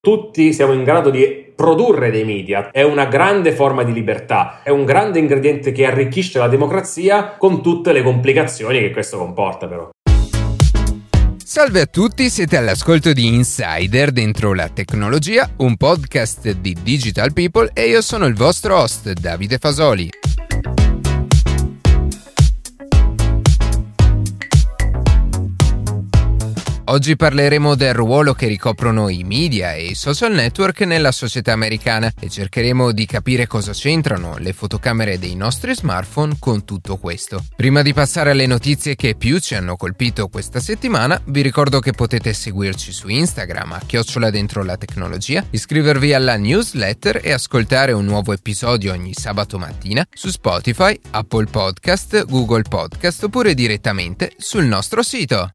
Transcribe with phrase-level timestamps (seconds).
[0.00, 2.70] tutti siamo in grado di produrre dei media.
[2.70, 7.62] È una grande forma di libertà, è un grande ingrediente che arricchisce la democrazia con
[7.62, 9.90] tutte le complicazioni che questo comporta però.
[11.36, 17.70] Salve a tutti, siete all'ascolto di Insider dentro la tecnologia, un podcast di Digital People
[17.74, 20.08] e io sono il vostro host Davide Fasoli.
[26.90, 32.12] Oggi parleremo del ruolo che ricoprono i media e i social network nella società americana
[32.18, 37.44] e cercheremo di capire cosa c'entrano le fotocamere dei nostri smartphone con tutto questo.
[37.54, 41.92] Prima di passare alle notizie che più ci hanno colpito questa settimana, vi ricordo che
[41.92, 48.04] potete seguirci su Instagram a chiocciola dentro la tecnologia, iscrivervi alla newsletter e ascoltare un
[48.04, 55.04] nuovo episodio ogni sabato mattina su Spotify, Apple Podcast, Google Podcast oppure direttamente sul nostro
[55.04, 55.52] sito.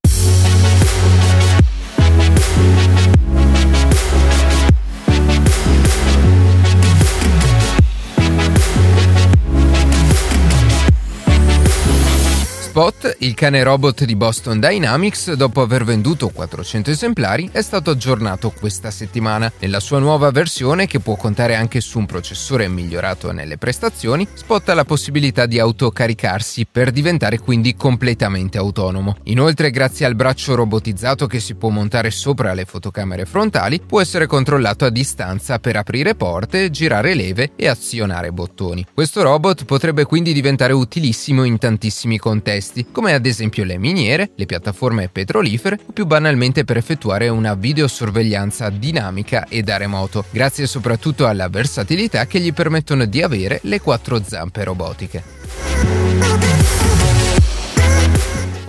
[12.76, 18.50] Spot, il cane robot di Boston Dynamics, dopo aver venduto 400 esemplari, è stato aggiornato
[18.52, 19.50] questa settimana.
[19.60, 24.68] Nella sua nuova versione, che può contare anche su un processore migliorato nelle prestazioni, Spot
[24.68, 29.16] ha la possibilità di autocaricarsi per diventare quindi completamente autonomo.
[29.24, 34.28] Inoltre, grazie al braccio robotizzato che si può montare sopra le fotocamere frontali, può essere
[34.28, 38.86] controllato a distanza per aprire porte, girare leve e azionare bottoni.
[38.94, 44.32] Questo robot potrebbe quindi diventare utilissimo in tantissimi contesti contesti, come ad esempio le miniere,
[44.36, 50.66] le piattaforme petrolifere o più banalmente per effettuare una videosorveglianza dinamica e da remoto, grazie
[50.66, 56.85] soprattutto alla versatilità che gli permettono di avere le quattro zampe robotiche.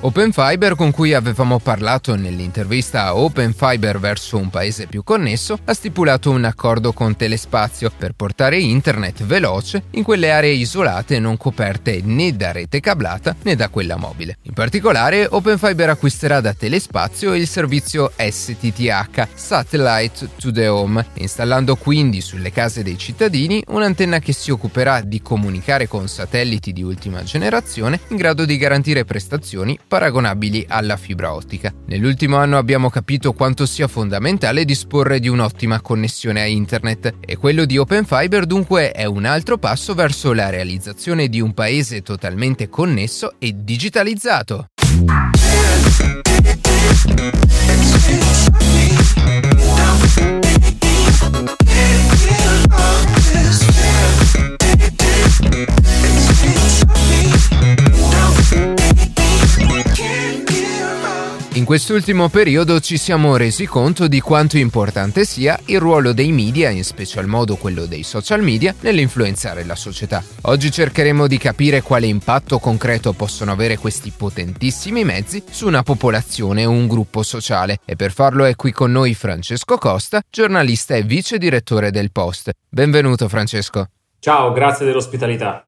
[0.00, 5.72] Open Fiber, con cui avevamo parlato nell'intervista Open Fiber verso un paese più connesso, ha
[5.72, 12.02] stipulato un accordo con Telespazio per portare internet veloce in quelle aree isolate non coperte
[12.04, 14.36] né da rete cablata né da quella mobile.
[14.42, 21.74] In particolare, Open Fiber acquisterà da Telespazio il servizio STTH, Satellite to the Home, installando
[21.74, 27.22] quindi sulle case dei cittadini un'antenna che si occuperà di comunicare con satelliti di ultima
[27.22, 31.72] generazione in grado di garantire prestazioni paragonabili alla fibra ottica.
[31.86, 37.64] Nell'ultimo anno abbiamo capito quanto sia fondamentale disporre di un'ottima connessione a internet e quello
[37.64, 42.68] di Open Fiber dunque è un altro passo verso la realizzazione di un paese totalmente
[42.68, 44.66] connesso e digitalizzato.
[61.66, 66.84] Quest'ultimo periodo ci siamo resi conto di quanto importante sia il ruolo dei media, in
[66.84, 70.22] special modo quello dei social media, nell'influenzare la società.
[70.42, 76.64] Oggi cercheremo di capire quale impatto concreto possono avere questi potentissimi mezzi su una popolazione
[76.64, 81.02] o un gruppo sociale e per farlo è qui con noi Francesco Costa, giornalista e
[81.02, 82.52] vice direttore del Post.
[82.68, 83.88] Benvenuto Francesco.
[84.20, 85.66] Ciao, grazie dell'ospitalità.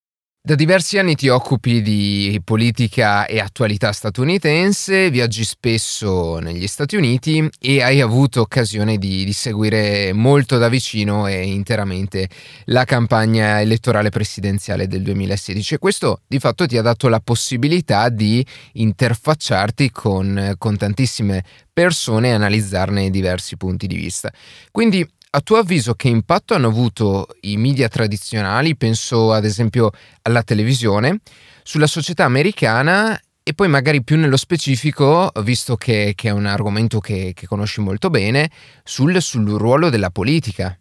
[0.49, 7.47] Da diversi anni ti occupi di politica e attualità statunitense, viaggi spesso negli Stati Uniti
[7.61, 12.31] e hai avuto occasione di, di, seguire molto da vicino e interamente
[12.65, 18.09] la campagna elettorale presidenziale del 2016 e questo di fatto ti ha dato la possibilità
[18.09, 18.43] di
[18.73, 21.45] interfacciarti con, con tantissime
[21.75, 24.33] persone e analizzarne diversi punti di vista.
[24.71, 29.91] Quindi a tuo avviso che impatto hanno avuto i media tradizionali, penso ad esempio
[30.23, 31.21] alla televisione,
[31.63, 37.01] sulla società americana e poi magari più nello specifico, visto che, che è un argomento
[37.01, 38.51] che, che conosci molto bene,
[38.85, 40.79] sul, sul ruolo della politica?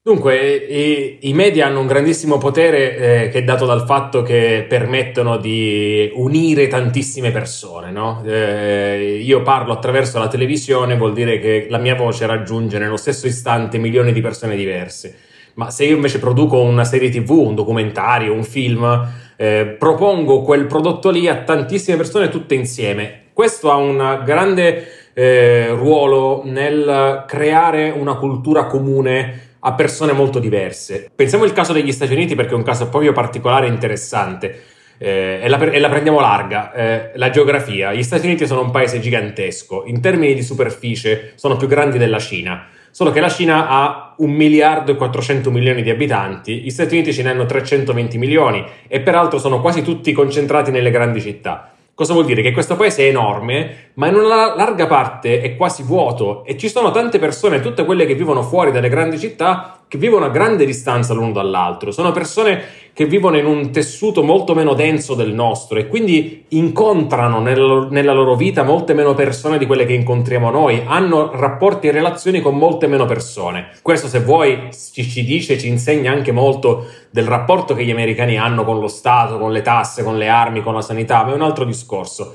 [0.00, 4.64] Dunque, i, i, media hanno un grandissimo potere eh, che è dato dal fatto che
[4.66, 8.22] permettono di unire tantissime persone, no?
[8.24, 13.26] eh, io parlo attraverso la televisione, vuol dire che la mia voce raggiunge nello stesso
[13.26, 15.18] istante milioni di persone diverse.
[15.54, 20.66] Ma se io invece produco una serie tv, un documentario, un film, eh, propongo quel
[20.66, 23.24] prodotto lì a tantissime persone tutte insieme.
[23.32, 31.10] Questo ha un grande eh, ruolo nel creare una cultura comune a persone molto diverse.
[31.14, 34.62] Pensiamo al caso degli Stati Uniti perché è un caso proprio particolare e interessante.
[34.96, 36.72] Eh, e, la, e, la, prendiamo larga.
[36.72, 37.92] Eh, la geografia.
[37.92, 39.84] Gli Stati Uniti sono un paese gigantesco.
[39.86, 42.66] In termini di superficie sono più grandi della Cina.
[42.90, 47.12] Solo che la Cina ha 1 miliardo e 400 milioni di abitanti, gli Stati Uniti
[47.12, 51.74] ce ne hanno 320 milioni e peraltro sono quasi tutti concentrati nelle grandi città.
[51.98, 52.42] Cosa vuol dire?
[52.42, 56.68] Che questo paese è enorme, ma in una larga parte è quasi vuoto e ci
[56.68, 60.64] sono tante persone, tutte quelle che vivono fuori dalle grandi città, che vivono a grande
[60.64, 61.90] distanza l'uno dall'altro.
[61.90, 62.62] Sono persone
[62.98, 68.12] che vivono in un tessuto molto meno denso del nostro e quindi incontrano nel, nella
[68.12, 72.56] loro vita molte meno persone di quelle che incontriamo noi, hanno rapporti e relazioni con
[72.56, 73.68] molte meno persone.
[73.82, 78.36] Questo, se vuoi, ci, ci dice, ci insegna anche molto del rapporto che gli americani
[78.36, 81.34] hanno con lo Stato, con le tasse, con le armi, con la sanità, ma è
[81.34, 82.34] un altro discorso.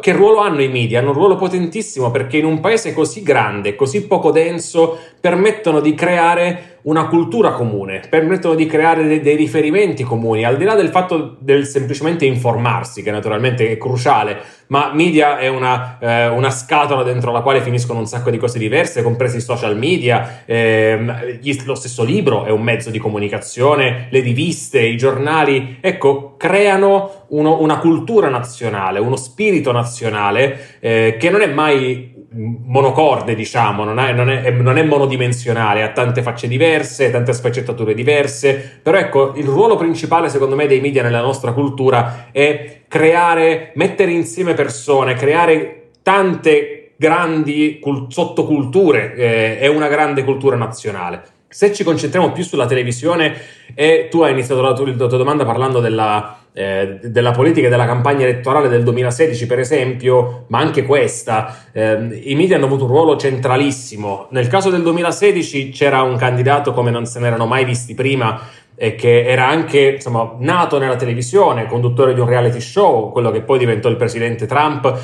[0.00, 0.98] Che ruolo hanno i media?
[0.98, 5.94] Hanno un ruolo potentissimo perché in un paese così grande, così poco denso, permettono di
[5.94, 10.88] creare una cultura comune, permettono di creare dei, dei, riferimenti comuni, al di là del
[10.88, 14.38] fatto del semplicemente informarsi, che naturalmente è cruciale,
[14.68, 18.58] ma media è una, eh, una scatola dentro la quale finiscono un sacco di cose
[18.58, 24.06] diverse, compresi i social media, ehm, gli, lo stesso libro è un mezzo di comunicazione,
[24.10, 31.30] le riviste, i giornali, ecco, creano uno, una cultura nazionale, uno spirito nazionale eh, che
[31.30, 36.48] non è mai monocorde, diciamo, non è, non, è, non è, monodimensionale, ha tante facce
[36.48, 41.52] diverse, tante sfaccettature diverse, però ecco, il ruolo principale secondo me dei media nella nostra
[41.52, 50.24] cultura è creare, mettere insieme persone, creare tante grandi cult- sottoculture, eh, è una grande
[50.24, 51.22] cultura nazionale.
[51.48, 53.34] Se ci concentriamo più sulla televisione,
[53.74, 57.70] e tu hai iniziato la tua, la tua domanda parlando della, eh, della politica e
[57.70, 62.84] della campagna elettorale del 2016, per esempio, ma anche questa, eh, i media hanno avuto
[62.84, 64.28] un ruolo centralissimo.
[64.30, 68.40] Nel caso del 2016 c'era un candidato come non se n'erano mai visti prima,
[68.74, 73.42] e che era anche insomma, nato nella televisione, conduttore di un reality show, quello che
[73.42, 74.98] poi diventò il presidente Trump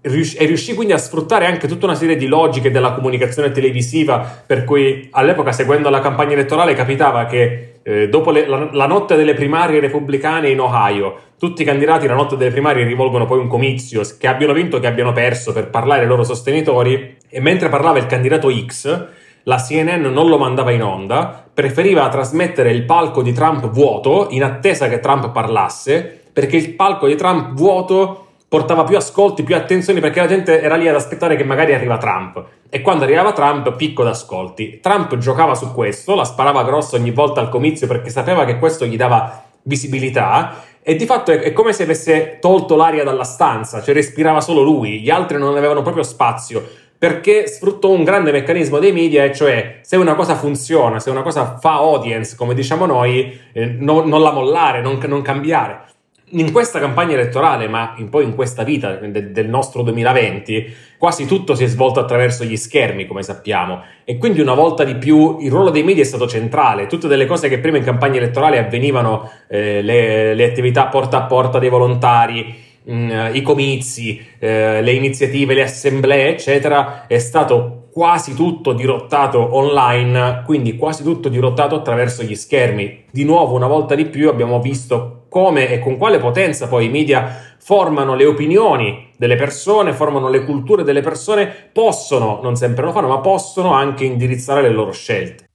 [0.00, 4.64] e riuscì quindi a sfruttare anche tutta una serie di logiche della comunicazione televisiva, per
[4.64, 9.32] cui all'epoca, seguendo la campagna elettorale, capitava che eh, dopo le, la, la, notte delle
[9.32, 14.02] primarie repubblicane in Ohio, tutti i candidati la notte delle primarie rivolgono poi un comizio,
[14.18, 17.98] che abbiano vinto o che abbiano perso, per parlare ai loro sostenitori, e mentre parlava
[17.98, 19.06] il candidato X,
[19.44, 24.42] la CNN non lo mandava in onda, preferiva trasmettere il palco di Trump vuoto in
[24.42, 28.25] attesa che Trump parlasse, perché il palco di Trump vuoto
[28.56, 31.98] portava più ascolti, più attenzioni perché la gente era lì ad aspettare che magari arriva
[31.98, 32.42] Trump.
[32.70, 34.80] E quando arrivava Trump, picco d'ascolti.
[34.80, 38.86] Trump giocava su questo, la sparava grossa ogni volta al comizio perché sapeva che questo
[38.86, 40.64] gli dava visibilità.
[40.82, 45.00] E di fatto è, come se avesse tolto l'aria dalla stanza, cioè respirava solo lui,
[45.00, 46.66] gli altri non avevano proprio spazio
[46.98, 51.20] perché sfruttò un grande meccanismo dei media, e cioè se una cosa funziona, se una
[51.20, 55.84] cosa fa audience, come diciamo noi, eh, non, non, la mollare, non, non cambiare
[56.30, 61.24] in questa campagna elettorale, ma in poi in questa vita de- del nostro 2020, quasi
[61.24, 65.38] tutto si è svolto attraverso gli schermi, come sappiamo, e quindi una volta di più
[65.40, 66.86] il ruolo dei media è stato centrale.
[66.86, 71.22] Tutte delle cose che prima in campagna elettorale avvenivano, eh, le, le, attività porta a
[71.26, 72.54] porta dei volontari,
[72.90, 80.42] mm, i comizi, eh, le iniziative, le assemblee, eccetera, è stato quasi tutto dirottato online,
[80.44, 83.04] quindi quasi tutto dirottato attraverso gli schermi.
[83.10, 86.88] Di nuovo, una volta di più abbiamo visto come e con quale potenza poi i
[86.88, 92.92] media formano le opinioni delle persone, formano le culture delle persone, possono, non sempre lo
[92.92, 95.45] fanno, ma possono anche indirizzare le loro scelte.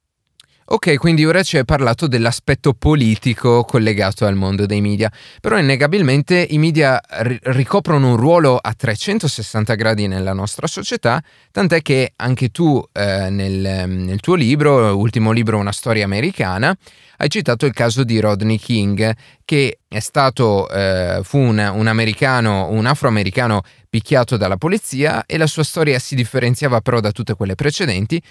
[0.72, 6.46] Ok, quindi ora ci hai parlato dell'aspetto politico collegato al mondo dei media, però innegabilmente
[6.48, 12.48] i media ri- ricoprono un ruolo a 360 gradi nella nostra società, tant'è che anche
[12.48, 16.74] tu eh, nel, nel, tuo libro, ultimo libro Una storia americana,
[17.18, 19.14] hai citato il caso di Rodney King,
[19.44, 23.60] che è stato, eh, fu un, un americano, un afroamericano
[23.90, 28.22] picchiato dalla polizia e la sua storia si differenziava però da tutte quelle precedenti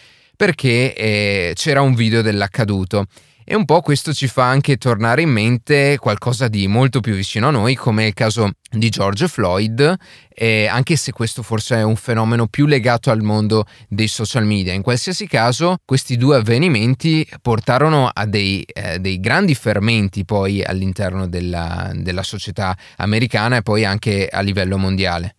[0.41, 3.05] perché eh, c'era un video dell'accaduto.
[3.45, 7.50] E un po' questo ci fa anche tornare in mente qualcosa di molto più vicino
[7.50, 9.95] a noi, come il caso di George Floyd,
[10.33, 14.74] eh, anche se questo forse è un fenomeno più legato al mondo dei social media.
[14.74, 21.27] In qualsiasi caso, questi due avvenimenti portarono a dei, eh, dei grandi fermenti poi all'interno
[21.27, 25.36] della, della, società americana e poi anche a livello mondiale.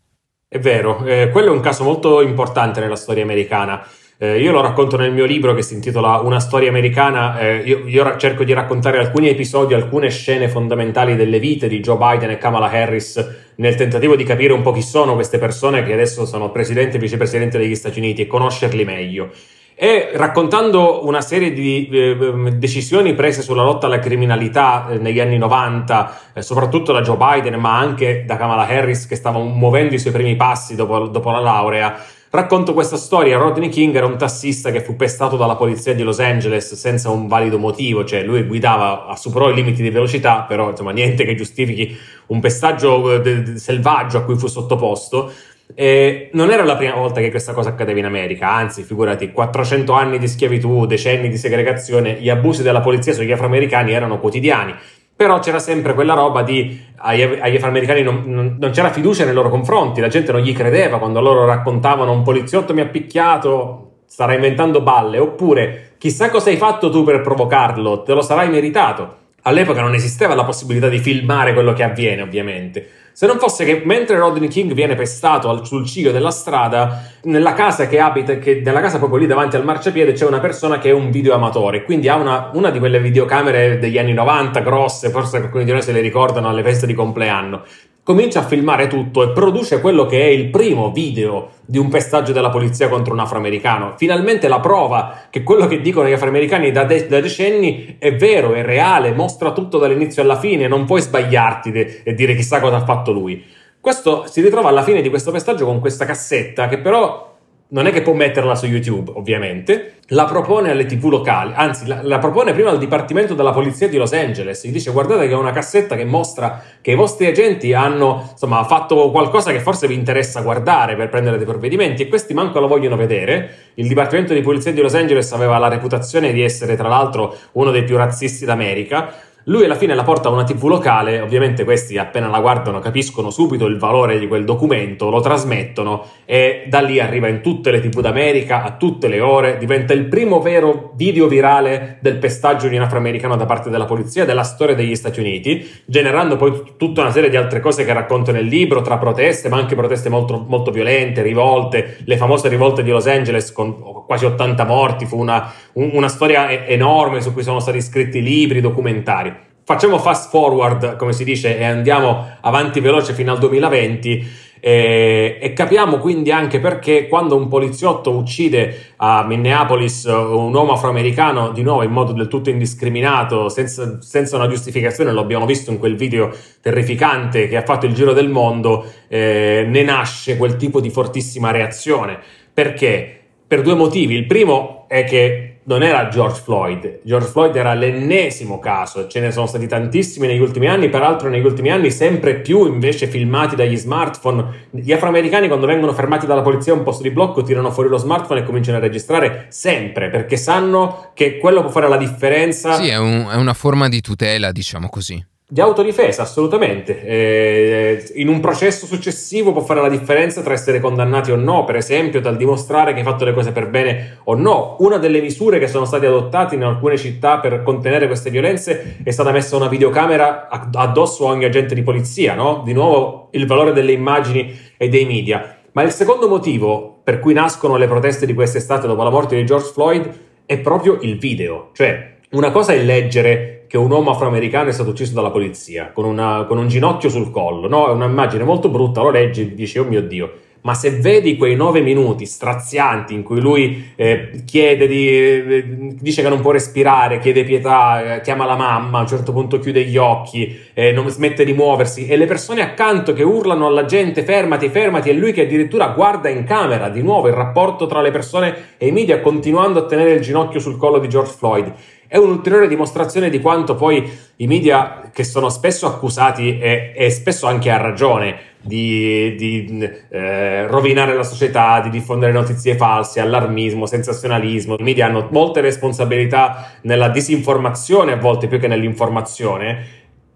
[0.46, 3.84] È vero, eh, quello è un caso molto importante nella storia americana.
[4.18, 7.38] Eh, io lo racconto nel mio libro che si intitola Una storia americana.
[7.40, 11.96] Eh, io, io, cerco di raccontare alcuni episodi, alcune scene fondamentali delle vite di Joe
[11.96, 15.92] Biden e Kamala Harris nel tentativo di capire un po' chi sono queste persone che
[15.92, 19.30] adesso sono presidente e vicepresidente degli Stati Uniti e conoscerli meglio.
[19.74, 25.38] E raccontando una serie di eh, decisioni prese sulla lotta alla criminalità eh, negli anni
[25.38, 29.98] 90, eh, soprattutto da Joe Biden, ma anche da Kamala Harris che stava muovendo i
[29.98, 31.96] suoi primi passi dopo, dopo la laurea,
[32.34, 33.36] Racconto questa storia.
[33.36, 37.26] Rodney King era un tassista che fu pestato dalla polizia di Los Angeles senza un
[37.26, 41.94] valido motivo, cioè lui guidava, superò i limiti di velocità, però insomma niente che giustifichi
[42.28, 45.30] un pestaggio eh, selvaggio a cui fu sottoposto.
[45.74, 49.92] E non era la prima volta che questa cosa accadeva in America, anzi, figurati, 400
[49.92, 54.74] anni di schiavitù, decenni di segregazione, gli abusi della polizia sugli afroamericani erano quotidiani
[55.22, 59.32] però c'era sempre quella roba di agli, agli afroamericani non, non, non, c'era fiducia nei
[59.32, 63.98] loro confronti, la gente non gli credeva quando loro raccontavano un poliziotto mi ha picchiato,
[64.04, 69.20] starà inventando balle, oppure chissà cosa hai fatto tu per provocarlo, te lo sarai meritato.
[69.42, 72.88] All'epoca non esisteva la possibilità di filmare quello che avviene, ovviamente.
[73.12, 77.52] Se non fosse che mentre Rodney King viene pestato al, sul ciglio della strada, nella
[77.52, 80.88] casa che abita, che nella casa proprio lì davanti al marciapiede c'è una persona che
[80.88, 85.36] è un videoamatore, quindi ha una, una di quelle videocamere degli anni 90 grosse, forse
[85.36, 87.64] alcuni di noi se le ricordano alle feste di compleanno
[88.04, 92.32] comincia a filmare tutto e produce quello che è il primo video di un pestaggio
[92.32, 93.94] della polizia contro un afroamericano.
[93.96, 98.54] Finalmente la prova che quello che dicono gli afroamericani da, de- da decenni è vero,
[98.54, 102.76] è reale, mostra tutto dall'inizio alla fine, non puoi sbagliarti de- e dire chissà cosa
[102.76, 103.44] ha fatto lui.
[103.80, 107.31] Questo si ritrova alla fine di questo pestaggio con questa cassetta che però
[107.72, 112.00] non è che può metterla su YouTube, ovviamente, la propone alle tv locali, anzi la,
[112.02, 115.36] la, propone prima al Dipartimento della Polizia di Los Angeles, gli dice guardate che è
[115.36, 119.94] una cassetta che mostra che i vostri agenti hanno insomma, fatto qualcosa che forse vi
[119.94, 122.02] interessa guardare per prendere dei provvedimenti.
[122.02, 123.70] E questi manco lo vogliono vedere.
[123.74, 127.70] Il Dipartimento di Polizia di Los Angeles aveva la reputazione di essere tra l'altro uno
[127.70, 131.98] dei più razzisti d'America lui alla fine la porta a una TV locale, ovviamente questi
[131.98, 137.00] appena la guardano capiscono subito il valore di quel documento, lo trasmettono e da lì
[137.00, 141.26] arriva in tutte le TV d'America a tutte le ore, diventa il primo vero video
[141.26, 145.68] virale del pestaggio di un afroamericano da parte della polizia della storia degli Stati Uniti,
[145.86, 149.56] generando poi tutta una serie di altre cose che racconto nel libro, tra proteste, ma
[149.56, 154.64] anche proteste molto, molto violente, rivolte, le famose rivolte di Los Angeles con quasi 80
[154.64, 159.31] morti, fu una, una storia enorme su cui sono stati scritti libri, documentari
[159.64, 164.50] facciamo fast forward, come si dice, e andiamo avanti veloce fino al 2020.
[164.64, 171.50] E, e, capiamo quindi anche perché quando un poliziotto uccide a Minneapolis un uomo afroamericano,
[171.50, 175.78] di nuovo in modo del tutto indiscriminato, senza, senza una giustificazione, lo abbiamo visto in
[175.78, 180.80] quel video terrificante che ha fatto il giro del mondo, eh, ne nasce quel tipo
[180.80, 182.20] di fortissima reazione.
[182.54, 183.18] Perché?
[183.44, 184.14] Per due motivi.
[184.14, 189.30] Il primo è che non era George Floyd, George Floyd era l'ennesimo caso, ce ne
[189.30, 193.76] sono stati tantissimi negli ultimi anni, peraltro negli ultimi anni sempre più invece filmati dagli
[193.76, 194.66] smartphone.
[194.70, 197.98] Gli afroamericani quando vengono fermati dalla polizia a un posto di blocco tirano fuori lo
[197.98, 202.74] smartphone e cominciano a registrare sempre, perché sanno che quello può fare la differenza.
[202.74, 205.24] Sì, è, un, è una forma di tutela, diciamo così.
[205.52, 207.04] Di autodifesa, assolutamente.
[207.04, 211.76] Eh, in un processo successivo può fare la differenza tra essere condannati o no, per
[211.76, 214.76] esempio, dal dimostrare che hai fatto le cose per bene o no.
[214.78, 219.10] Una delle misure che sono state adottate in alcune città per contenere queste violenze è
[219.10, 222.62] stata messa una videocamera addosso a ogni agente di polizia, no?
[222.64, 225.58] Di nuovo il valore delle immagini e dei media.
[225.72, 229.44] Ma il secondo motivo per cui nascono le proteste di quest'estate dopo la morte di
[229.44, 230.10] George Floyd
[230.46, 231.68] è proprio il video.
[231.74, 236.04] Cioè, una cosa è leggere che un uomo afroamericano è stato ucciso dalla polizia con,
[236.04, 237.88] una, con un ginocchio sul collo, no?
[237.88, 241.56] È un'immagine molto brutta, lo leggi e dici, oh mio Dio, ma se vedi quei
[241.56, 245.64] nove minuti strazianti in cui lui eh, chiede di, eh,
[245.98, 249.58] dice che non può respirare, chiede pietà, eh, chiama la mamma, a un certo punto
[249.58, 253.86] chiude gli occhi, eh, non smette di muoversi e le persone accanto che urlano alla
[253.86, 258.02] gente fermati, fermati e lui che addirittura guarda in camera di nuovo il rapporto tra
[258.02, 261.72] le persone e i media continuando a tenere il ginocchio sul collo di George Floyd
[262.12, 267.46] è un'ulteriore dimostrazione di quanto poi i media, che sono spesso accusati e, e spesso
[267.46, 274.76] anche a ragione di, di eh, rovinare la società, di diffondere notizie false, allarmismo, sensazionalismo,
[274.78, 279.86] i media hanno molte responsabilità nella disinformazione a volte più che nell'informazione.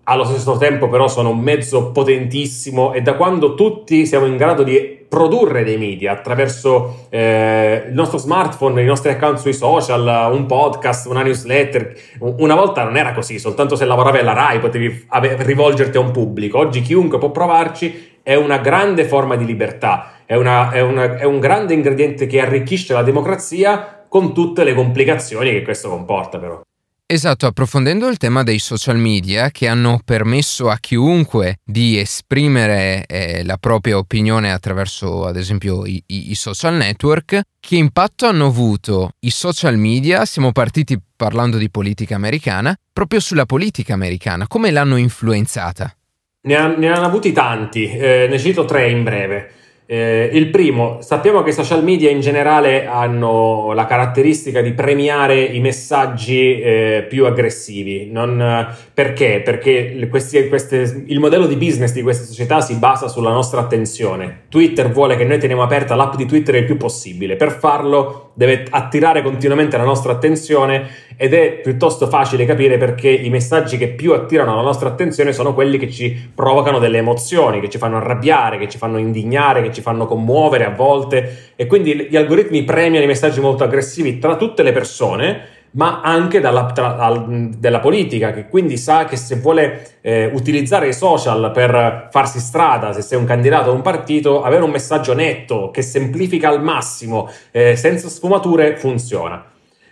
[0.05, 4.63] Allo stesso tempo però sono un mezzo potentissimo e da quando tutti siamo in grado
[4.63, 10.47] di produrre dei media attraverso eh, il nostro smartphone, i nostri account sui social, un
[10.47, 11.95] podcast, una newsletter.
[12.21, 16.11] Una volta non era così, soltanto se lavoravi alla RAI potevi ave- rivolgerti a un
[16.11, 16.59] pubblico.
[16.59, 21.25] Oggi chiunque può provarci, è una grande forma di libertà, è, una, è, una, è
[21.25, 26.61] un grande ingrediente che arricchisce la democrazia con tutte le complicazioni che questo comporta però.
[27.09, 33.45] Esatto, approfondendo il tema dei social media che hanno permesso a chiunque di esprimere eh,
[33.45, 39.31] la propria opinione attraverso ad esempio i, i, social network, che impatto hanno avuto i
[39.31, 40.25] social media?
[40.25, 45.95] Siamo partiti parlando di politica americana, proprio sulla politica americana, come l'hanno influenzata?
[46.41, 49.53] Ne, ha, ne hanno avuti tanti, eh, ne cito tre in breve.
[49.89, 55.41] Eh, il primo, sappiamo che i social media in generale hanno la caratteristica di premiare
[55.41, 58.11] i messaggi eh, più aggressivi.
[58.11, 59.43] Non, perché?
[59.45, 64.43] Perché questi, queste, il modello di business di queste società si basa sulla nostra attenzione.
[64.49, 67.37] Twitter vuole che noi teniamo aperta l'app di Twitter il più possibile.
[67.37, 73.31] Per farlo deve attirare continuamente la nostra attenzione ed è piuttosto facile capire perché i
[73.31, 77.71] messaggi che più attirano la nostra attenzione sono quelli che ci provocano delle emozioni, che
[77.71, 81.53] ci fanno arrabbiare, che ci fanno indignare, che ci fanno commuovere a volte.
[81.57, 86.41] E quindi gli algoritmi premiano i messaggi molto aggressivi tra tutte le persone ma anche
[86.41, 91.51] dalla, tra, al, della politica, che quindi sa che se vuole eh, utilizzare i social
[91.53, 95.83] per farsi strada, se sei un candidato a un partito, avere un messaggio netto che
[95.83, 99.45] semplifica al massimo, eh, senza sfumature, funziona.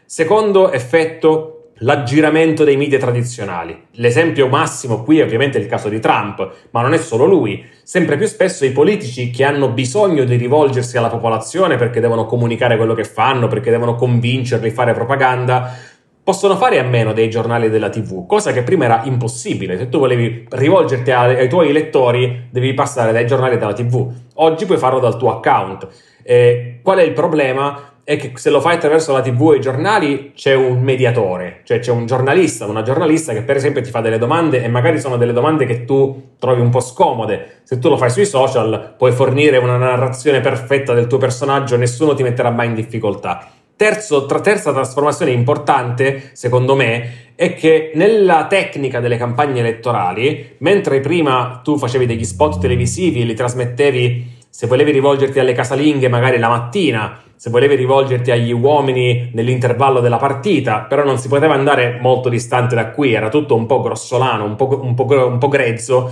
[0.06, 3.86] Secondo effetto, l'aggiramento dei media tradizionali.
[3.92, 7.64] L'esempio massimo qui è ovviamente il caso di Trump, ma non è solo lui.
[7.82, 12.76] Sempre più spesso i politici che hanno bisogno di rivolgersi alla popolazione perché devono comunicare
[12.76, 15.72] quello che fanno, perché devono convincerli fare propaganda,
[16.22, 19.76] possono fare a meno dei giornali della TV, cosa che prima era impossibile.
[19.76, 24.10] Se tu volevi rivolgerti ai, ai tuoi lettori, devi passare dai giornali della TV.
[24.36, 25.86] Oggi puoi farlo dal tuo account.
[26.22, 27.93] Eh, qual è il problema?
[28.04, 31.78] È che se lo fai attraverso la TV e i giornali c'è un mediatore, cioè
[31.78, 35.16] c'è un giornalista, una giornalista che per esempio ti fa delle domande e magari sono
[35.16, 37.62] delle domande che tu trovi un po' scomode.
[37.64, 42.12] Se tu lo fai sui social puoi fornire una narrazione perfetta del tuo personaggio, nessuno
[42.12, 43.48] ti metterà mai in difficoltà.
[43.76, 51.00] Terzo, tra, terza trasformazione importante, secondo me, è che nella tecnica delle campagne elettorali, mentre
[51.00, 56.38] prima tu facevi degli spot televisivi e li trasmettevi, se volevi rivolgerti alle casalinghe magari
[56.38, 61.98] la mattina, se volevi rivolgerti agli uomini nell'intervallo della partita, però non si poteva andare
[62.00, 65.48] molto distante da qui, era tutto un po' grossolano, un po', un po', un po
[65.48, 66.08] grezzo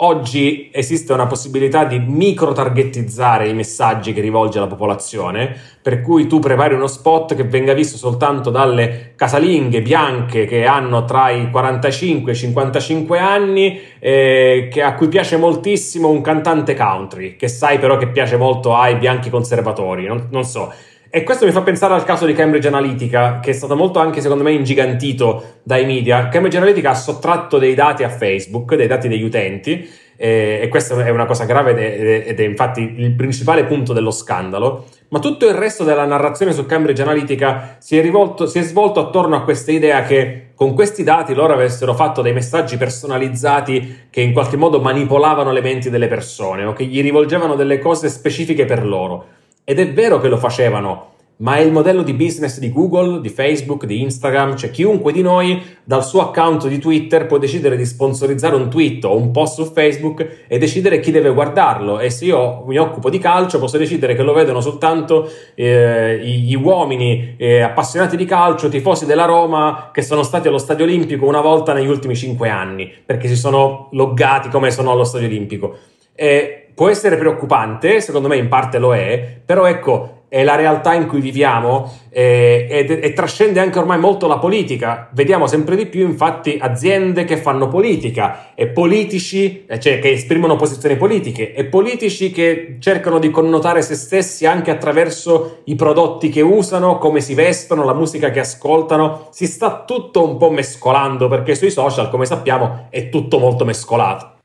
[0.00, 5.52] Oggi esiste una possibilità di micro-targettizzare i messaggi che rivolge alla popolazione,
[5.82, 11.04] per cui tu prepari uno spot che venga visto soltanto dalle casalinghe bianche che hanno
[11.04, 17.34] tra i 45 e i 55 anni, eh, a cui piace moltissimo un cantante country,
[17.34, 20.72] che sai però che piace molto ai bianchi conservatori, non, non so.
[21.10, 24.20] E questo mi fa pensare al caso di Cambridge Analytica, che è stato molto anche
[24.20, 26.28] secondo me ingigantito dai media.
[26.28, 31.02] Cambridge Analytica ha sottratto dei dati a Facebook, dei dati degli utenti, eh, e questa
[31.02, 34.84] è una cosa grave ed è, ed è, infatti il principale punto dello scandalo.
[35.08, 39.00] Ma tutto il resto della narrazione su Cambridge Analytica si è, rivolto, si è svolto
[39.00, 44.20] attorno a questa idea che con questi dati loro avessero fatto dei messaggi personalizzati che
[44.20, 48.66] in qualche modo manipolavano le menti delle persone o che gli rivolgevano delle cose specifiche
[48.66, 49.36] per loro.
[49.70, 51.08] Ed è vero che lo facevano,
[51.40, 55.20] ma è il modello di business di Google, di Facebook, di Instagram, cioè chiunque di
[55.20, 59.62] noi dal suo account di Twitter può decidere di sponsorizzare un tweet o un post
[59.62, 63.76] su Facebook e decidere chi deve guardarlo e se io mi occupo di calcio posso
[63.76, 69.90] decidere che lo vedono soltanto eh, gli uomini eh, appassionati di calcio, tifosi della Roma
[69.92, 73.90] che sono stati allo Stadio Olimpico una volta negli ultimi cinque anni perché si sono
[73.92, 75.76] loggati come sono allo Stadio Olimpico.
[76.14, 80.94] E può essere preoccupante, secondo me in parte lo è, però ecco, è la realtà
[80.94, 85.08] in cui viviamo eh, ed, e trascende anche ormai molto la politica.
[85.10, 90.54] Vediamo sempre di più, infatti, aziende che fanno politica e politici, eh, cioè che esprimono
[90.54, 96.42] posizioni politiche e politici che cercano di connotare se stessi anche attraverso i prodotti che
[96.42, 99.26] usano, come si vestono, la musica che ascoltano.
[99.32, 104.36] Si sta tutto un po' mescolando perché sui social, come sappiamo, è tutto molto mescolato.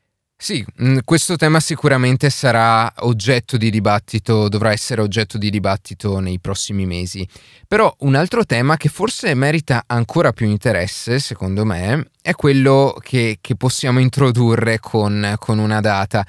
[0.43, 6.37] Sì, mm, questo tema sicuramente sarà oggetto di dibattito, dovrà essere oggetto di dibattito nei
[6.41, 7.25] prossimi mesi.
[7.65, 13.37] Però un altro tema che forse merita ancora più interesse, secondo me, è quello che,
[13.39, 16.27] che possiamo introdurre con, con una data,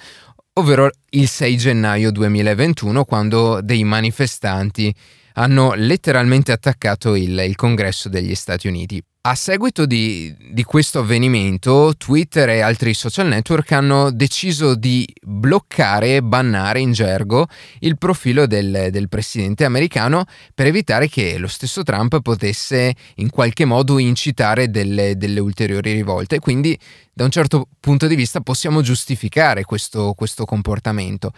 [0.53, 4.94] ovvero il 6 gennaio 2021, quando dei manifestanti
[5.33, 9.03] hanno letteralmente attaccato il, il Congresso degli Stati Uniti.
[9.26, 16.16] A seguito di, di, questo avvenimento, Twitter e altri social network hanno deciso di bloccare
[16.16, 17.46] e bannare in gergo
[17.78, 23.64] il profilo del, del, presidente americano per evitare che lo stesso Trump potesse in qualche
[23.64, 26.38] modo incitare delle, delle ulteriori rivolte.
[26.38, 26.78] Quindi,
[27.10, 31.32] da un certo punto di vista, possiamo giustificare questo, questo comportamento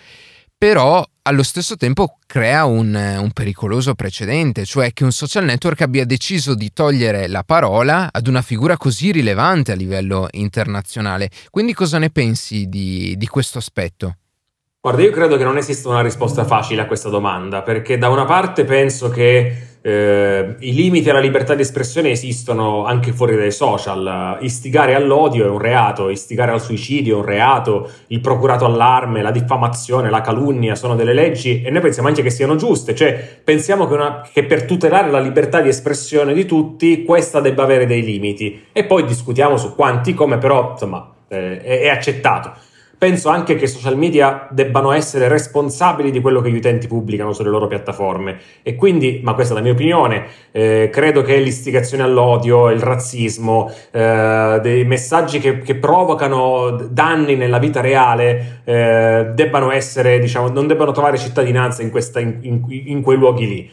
[0.58, 6.04] però allo stesso tempo crea un, un, pericoloso precedente, cioè che un social network abbia
[6.04, 11.30] deciso di togliere la parola ad una figura così rilevante a livello internazionale.
[11.50, 14.16] Quindi cosa ne pensi di, di questo aspetto?
[14.80, 18.24] Guarda, io credo che non esista una risposta facile a questa domanda, perché da una
[18.24, 24.38] parte penso che eh, i limiti alla libertà di espressione esistono anche fuori dai social.
[24.40, 29.30] Istigare all'odio è un reato, istigare al suicidio è un reato, il procurato allarme, la
[29.30, 33.86] diffamazione, la calunnia sono delle leggi e noi pensiamo anche che siano giuste, cioè pensiamo
[33.86, 38.02] che, una, che per tutelare la libertà di espressione di tutti questa debba avere dei
[38.02, 42.65] limiti e poi discutiamo su quanti, come però insomma eh, è, è accettato.
[42.98, 47.34] Penso anche che i social media debbano essere responsabili di quello che gli utenti pubblicano
[47.34, 48.38] sulle loro piattaforme.
[48.62, 53.70] E quindi, ma questa è la mia opinione, eh, credo che l'istigazione all'odio, il razzismo,
[53.90, 60.66] eh, dei messaggi che, che, provocano danni nella vita reale eh, debbano essere, diciamo, non
[60.66, 63.70] debbano trovare cittadinanza in, questa, in, in, in quei luoghi lì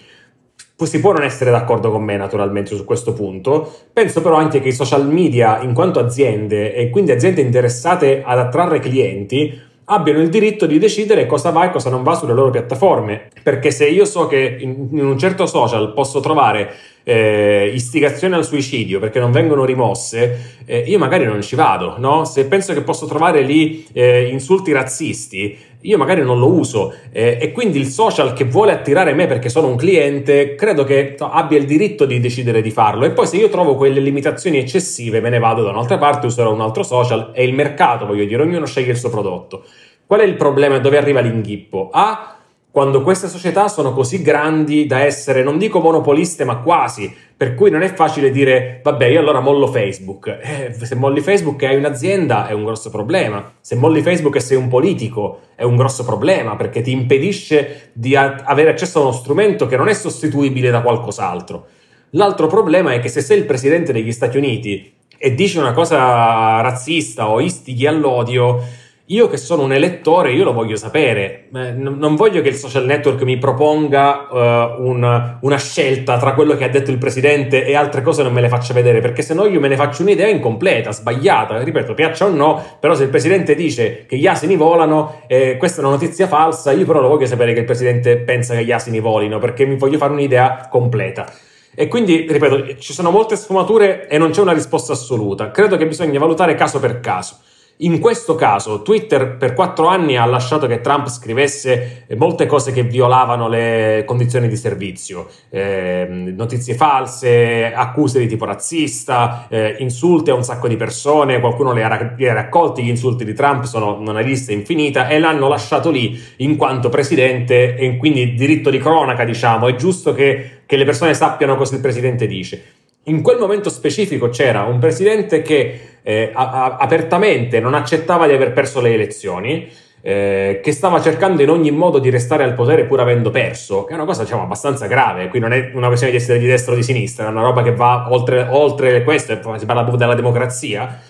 [0.84, 4.70] si può non essere d'accordo con me naturalmente su questo punto, penso però anche che
[4.70, 10.30] i social media, in quanto aziende e quindi aziende interessate ad attrarre clienti, abbiano il
[10.30, 13.30] diritto di decidere cosa va e cosa non va sulle loro piattaforme.
[13.42, 19.00] Perché se io so che in, un certo social posso trovare eh, istigazioni al suicidio
[19.00, 22.24] perché non vengono rimosse, eh, io magari non ci vado, no?
[22.24, 27.38] Se penso che posso trovare lì eh, insulti razzisti, io magari non lo uso eh,
[27.40, 31.58] e quindi il social che vuole attirare me perché sono un cliente, credo che abbia
[31.58, 35.30] il diritto di decidere di farlo e poi se io trovo quelle limitazioni eccessive me
[35.30, 38.66] ne vado da un'altra parte, userò un altro social e il mercato, voglio dire, ognuno
[38.66, 39.64] sceglie il suo prodotto.
[40.06, 41.90] Qual è il problema e dove arriva l'inghippo?
[41.92, 42.33] A
[42.74, 47.70] quando queste società sono così grandi da essere, non dico monopoliste, ma quasi, per cui
[47.70, 50.40] non è facile dire, vabbè, io allora mollo Facebook.
[50.64, 53.54] Eh, se molli Facebook e hai un'azienda è un grosso problema.
[53.62, 58.16] Se molli Facebook e sei un politico è un grosso problema, perché ti impedisce di
[58.16, 61.68] a- avere accesso a uno strumento che non è sostituibile da qualcos'altro.
[62.12, 66.62] L'altro problema è che se sei il presidente degli Stati Uniti e dici una cosa
[66.62, 71.50] razzista o istighi all'odio, io che sono un elettore, io lo voglio sapere.
[71.54, 76.56] Eh, non voglio che il social network mi proponga uh, una, una, scelta tra quello
[76.56, 79.34] che ha detto il presidente e altre cose non me le faccia vedere, perché se
[79.34, 81.62] no io me ne faccio un'idea incompleta, sbagliata.
[81.62, 85.82] Ripeto, piaccia o no, però se il presidente dice che gli asini volano, eh, questa
[85.82, 88.72] è una notizia falsa, io però lo voglio sapere che il presidente pensa che gli
[88.72, 91.30] asini volino, perché mi voglio fare un'idea completa.
[91.76, 95.52] E quindi, ripeto, ci sono molte sfumature e non c'è una risposta assoluta.
[95.52, 97.38] Credo che bisogna valutare caso per caso.
[97.78, 102.84] In questo caso Twitter per quattro anni ha lasciato che Trump scrivesse molte cose che
[102.84, 110.36] violavano le condizioni di servizio, eh, notizie false, accuse di tipo razzista, eh, insulti a
[110.36, 113.98] un sacco di persone, qualcuno li ha, li ha raccolti, gli insulti di Trump sono
[114.00, 119.26] una lista infinita e l'hanno lasciato lì in quanto presidente e quindi diritto di cronaca
[119.26, 122.82] diciamo, è giusto che, che le persone sappiano cosa il presidente dice.
[123.08, 128.80] In quel momento specifico c'era un presidente che eh, apertamente non accettava di aver perso
[128.80, 129.70] le elezioni,
[130.02, 133.92] eh, che stava cercando in ogni modo di restare al potere pur avendo perso, che
[133.92, 135.28] è una cosa diciamo abbastanza grave.
[135.28, 137.62] Qui non è una questione di essere di destra o di sinistra, è una roba
[137.62, 141.02] che va oltre, oltre questo, si parla proprio della democrazia.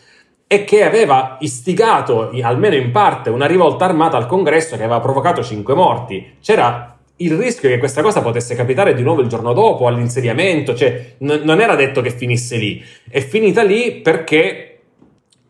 [0.48, 5.44] E che aveva istigato, almeno in parte, una rivolta armata al congresso che aveva provocato
[5.44, 6.38] cinque morti.
[6.42, 11.14] C'era il rischio che questa cosa potesse capitare di nuovo il giorno dopo, all'insediamento, cioè
[11.20, 14.70] n- non era detto che finisse lì, è finita lì perché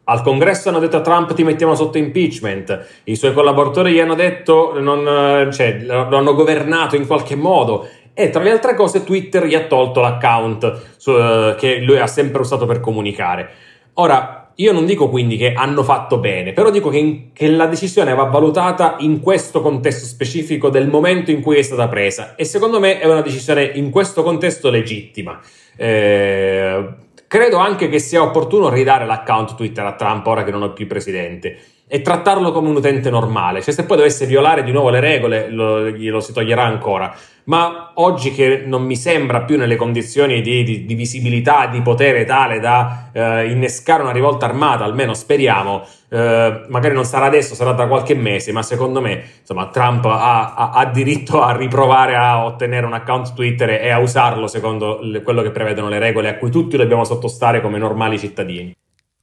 [0.05, 4.15] al congresso hanno detto a Trump ti mettiamo sotto impeachment, i suoi collaboratori gli hanno
[4.15, 9.45] detto, non, cioè, lo hanno governato in qualche modo e tra le altre cose Twitter
[9.45, 13.49] gli ha tolto l'account su, uh, che lui ha sempre usato per comunicare.
[13.95, 17.65] Ora, io non dico quindi che hanno fatto bene, però dico che, in, che, la
[17.65, 22.45] decisione va valutata in questo contesto specifico del momento in cui è stata presa e
[22.45, 25.39] secondo me è una decisione in questo contesto legittima.
[25.75, 26.87] Eh,
[27.27, 30.85] credo anche che sia opportuno ridare l'account Twitter a Trump ora che non è più
[30.85, 31.57] presidente
[31.93, 33.61] e trattarlo come un utente normale.
[33.61, 37.15] Cioè, se poi dovesse violare di nuovo le regole, lo, glielo si toglierà ancora.
[37.43, 42.25] Ma oggi che non mi sembra più nelle condizioni di, di, di visibilità, di potere
[42.25, 47.75] tale da eh, innescare una rivolta armata, almeno speriamo, eh, magari non sarà adesso, sarà
[47.75, 52.43] tra qualche mese, ma secondo me insomma, Trump ha, ha, ha, diritto a riprovare a
[52.43, 56.37] ottenere un account Twitter e a usarlo secondo le, quello che prevedono le regole a
[56.37, 58.73] cui tutti dobbiamo sottostare come normali cittadini.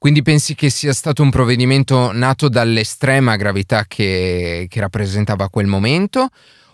[0.01, 6.29] Quindi pensi che sia stato un provvedimento nato dall'estrema gravità che, che rappresentava quel momento?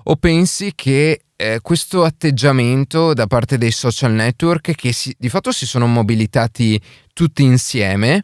[0.04, 5.50] O pensi che eh, questo atteggiamento da parte dei social network, che si, di fatto
[5.50, 6.80] si sono mobilitati
[7.12, 8.22] tutti insieme,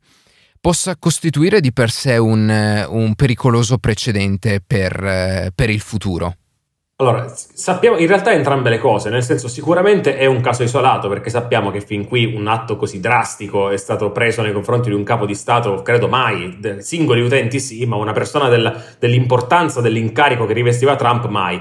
[0.61, 6.37] possa costituire di per sé un, un pericoloso precedente per, eh, per il futuro?
[7.03, 11.31] Allora, sappiamo in realtà entrambe le cose, nel senso sicuramente è un caso isolato perché
[11.31, 15.03] sappiamo che fin qui un atto così drastico è stato preso nei confronti di un
[15.03, 20.53] capo di Stato, credo mai, singoli utenti sì, ma una persona del, dell'importanza dell'incarico che
[20.53, 21.61] rivestiva Trump mai.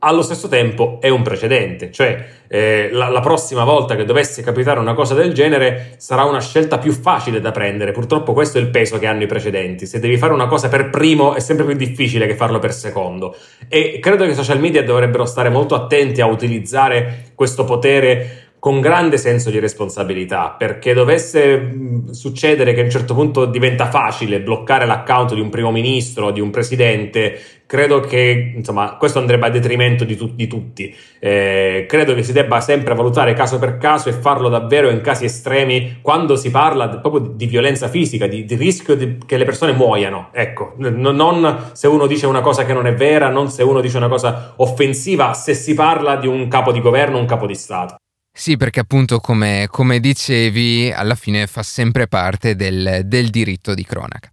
[0.00, 4.78] Allo stesso tempo è un precedente, cioè eh, la, la, prossima volta che dovesse capitare
[4.78, 7.92] una cosa del genere sarà una scelta più facile da prendere.
[7.92, 9.86] Purtroppo questo è il peso che hanno i precedenti.
[9.86, 13.34] Se devi fare una cosa per primo è sempre più difficile che farlo per secondo.
[13.68, 18.80] E credo che i social media dovrebbero stare molto attenti a utilizzare questo potere con
[18.80, 24.86] grande senso di responsabilità, perché dovesse succedere che a un certo punto diventa facile bloccare
[24.86, 30.02] l'account di un primo ministro, di un presidente, credo che insomma, questo andrebbe a detrimento
[30.02, 30.92] di, tu- di tutti.
[31.20, 35.26] Eh, credo che si debba sempre valutare caso per caso e farlo davvero in casi
[35.26, 39.44] estremi quando si parla d- proprio di violenza fisica, di, di rischio di- che le
[39.44, 40.30] persone muoiano.
[40.32, 43.80] Ecco, n- non se uno dice una cosa che non è vera, non se uno
[43.80, 47.54] dice una cosa offensiva, se si parla di un capo di governo, un capo di
[47.54, 47.98] Stato.
[48.38, 53.82] Sì, perché appunto come, come, dicevi, alla fine fa sempre parte del, del diritto di
[53.82, 54.30] cronaca.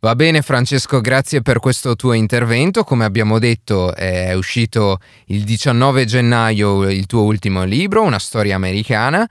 [0.00, 2.84] Va bene Francesco, grazie per questo tuo intervento.
[2.84, 9.26] Come abbiamo detto è uscito il 19 gennaio il tuo ultimo libro, Una storia americana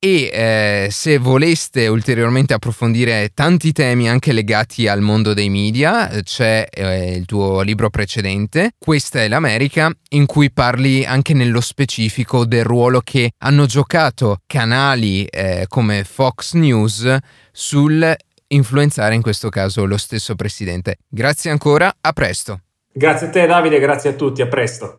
[0.00, 6.66] e eh, se voleste ulteriormente approfondire tanti temi anche legati al mondo dei media, c'è
[6.70, 12.64] eh, il tuo libro precedente, Questa è l'America, in cui parli anche nello specifico del
[12.64, 17.16] ruolo che hanno giocato canali eh, come Fox News
[17.50, 18.16] sul
[18.48, 20.96] influenzare in questo caso lo stesso presidente.
[21.08, 22.60] Grazie ancora, a presto.
[22.92, 24.98] Grazie a te Davide, grazie a tutti, a presto.